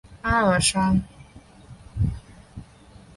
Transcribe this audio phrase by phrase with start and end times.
[0.23, 0.99] 阿尔桑。